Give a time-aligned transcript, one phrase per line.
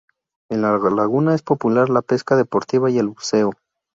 [0.49, 3.51] En la laguna es popular la pesca deportiva y el buceo.